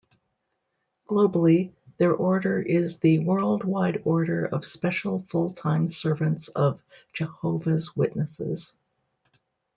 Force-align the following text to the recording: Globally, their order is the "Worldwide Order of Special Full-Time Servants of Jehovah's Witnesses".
Globally, 1.07 1.73
their 1.97 2.11
order 2.15 2.59
is 2.59 2.97
the 2.97 3.19
"Worldwide 3.19 4.01
Order 4.03 4.45
of 4.45 4.65
Special 4.65 5.21
Full-Time 5.29 5.89
Servants 5.89 6.47
of 6.47 6.81
Jehovah's 7.13 7.95
Witnesses". 7.95 8.73